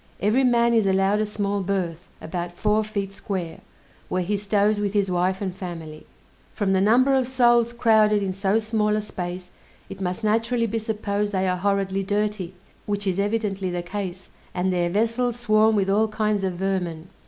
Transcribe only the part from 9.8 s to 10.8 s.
it must naturally be